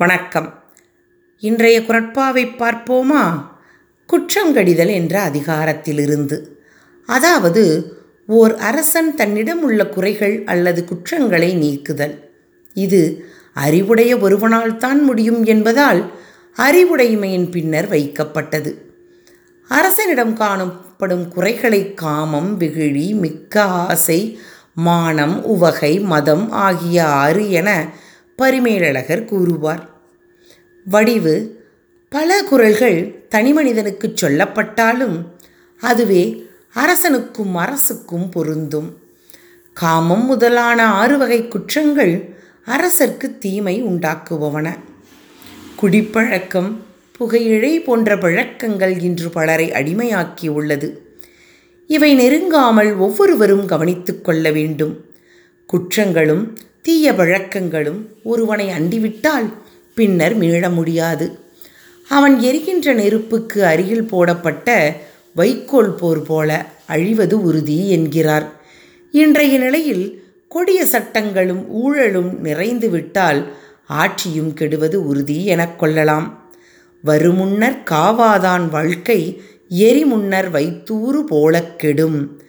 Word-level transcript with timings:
வணக்கம். 0.00 0.54
இன்றைய 1.38 1.80
குரட்பாவை 1.80 2.44
பார்ப்போமா? 2.58 3.22
குற்றங்கடிதல் 4.08 4.90
என்ற 4.90 5.20
அதிகாரத்திலிருந்து. 5.20 6.36
அதாவது 7.06 7.62
ஓர் 8.26 8.54
அரசன் 8.56 9.14
தன்னிடம் 9.14 9.62
உள்ள 9.62 9.88
குறைகள் 9.88 10.44
அல்லது 10.44 10.84
குற்றங்களை 10.84 11.54
நீக்குதல். 11.54 12.14
இது 12.74 13.26
அறிவுடைய 13.54 14.18
ஒருவனால் 14.18 14.76
தான் 14.76 15.02
முடியும் 15.02 15.44
என்பதால் 15.44 16.12
அறிவுடைமையின் 16.56 17.50
பின்னர் 17.50 17.88
வைக்கப்பட்டது. 17.88 18.78
அரசனிடம் 19.68 20.32
காணப்படும் 20.32 21.28
குறைகளை 21.28 21.94
காமம் 21.94 22.60
வெகுழி 22.60 23.14
மிக்க 23.14 23.62
ஆசை 23.62 24.38
மானம் 24.74 25.42
உவகை 25.44 26.00
மதம் 26.00 26.50
ஆகிய 26.50 27.06
ஆறு 27.06 27.50
என 27.50 27.92
பரிமேலழகர் 28.42 29.24
கூறுவார். 29.24 29.88
வடிவு 30.84 31.64
பல 32.08 32.42
குரல்கள் 32.42 33.26
தனிமனிதனுக்குச் 33.30 34.14
சொல்லப்பட்டாலும் 34.22 35.24
அதுவே 35.80 36.46
அரசனுக்கும் 36.74 37.54
அரசுக்கும் 37.54 38.28
பொருந்தும். 38.28 38.98
காமம் 39.72 40.26
முதலான 40.26 40.86
ஆறு 40.86 41.18
வகை 41.18 41.48
குற்றங்கள் 41.48 42.36
அரசர்க்கு 42.64 43.38
தீமை 43.38 43.84
உண்டாக்குபவன. 43.84 44.76
குடிப்பழக்கம் 45.76 46.82
புகையிழை 47.18 47.84
போன்ற 47.84 48.18
பழக்கங்கள் 48.18 49.00
இன்று 49.00 49.30
பலரை 49.30 49.70
அடிமையாக்கி 49.70 50.48
உள்ளது 50.48 51.16
இவை 51.86 52.14
நெருங்காமல் 52.14 52.96
ஒவ்வொருவரும் 52.96 53.66
கவனித்துக் 53.66 54.24
கொள்ள 54.24 54.50
வேண்டும். 54.50 55.04
குற்றங்களும் 55.66 56.56
தீய 56.88 57.12
பழக்கங்களும் 57.12 58.06
ஒருவனை 58.22 58.68
அண்டிவிட்டால் 58.68 59.52
பின்னர் 59.94 60.34
மீள 60.34 60.70
முடியாது. 60.70 61.38
அவன் 62.08 62.40
எரிகின்ற 62.40 62.92
நெருப்புக்கு 62.92 63.64
அருகில் 63.64 64.04
போடப்பட்ட 64.04 64.96
வைக்கோல் 65.34 65.94
போர் 65.94 66.22
போல 66.22 66.66
அழிவது 66.86 67.42
உறுதி 67.42 67.90
என்கிறார். 67.90 68.52
இன்றைய 69.12 69.58
நிலையில் 69.58 70.22
கொடிய 70.48 70.86
சட்டங்களும் 70.86 71.68
ஊழலும் 71.68 72.44
நிறைந்துவிட்டால் 72.44 73.44
ஆட்சியும் 73.86 74.54
கெடுவது 74.54 75.06
உறுதி 75.06 75.44
எனக் 75.44 75.78
கொள்ளலாம். 75.78 76.52
வருமுன்னர் 77.04 77.76
காவாதான் 77.90 78.68
வாழ்க்கை 78.68 79.42
எரிமுன்னர் 79.70 80.50
வைத்தூறு 80.50 81.20
போலக் 81.26 81.78
கெடும். 81.78 82.42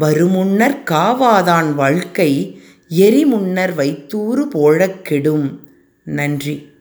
வருமுன்னர் 0.00 0.76
காவாதான் 0.90 1.72
வாழ்க்கை 1.72 2.60
எரிமுன்னர் 2.90 3.74
வைத்தூறு 3.74 4.42
போழக் 4.46 5.04
கெடும் 5.04 5.60
நன்றி. 6.04 6.75